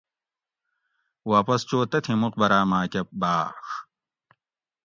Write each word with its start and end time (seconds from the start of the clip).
واپس 1.31 1.59
چو 1.69 1.77
تتھیں 1.91 2.17
مُقبراۤ 2.23 2.65
ماۤکہ 2.69 3.01
بھاۤڛ 3.21 3.59